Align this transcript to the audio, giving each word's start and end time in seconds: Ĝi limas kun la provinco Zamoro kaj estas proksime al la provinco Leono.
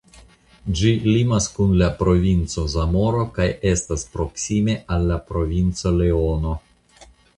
Ĝi 0.77 0.93
limas 1.15 1.49
kun 1.57 1.75
la 1.81 1.89
provinco 1.99 2.63
Zamoro 2.75 3.27
kaj 3.35 3.47
estas 3.73 4.07
proksime 4.15 4.79
al 4.97 5.07
la 5.13 5.19
provinco 5.29 5.93
Leono. 6.01 6.57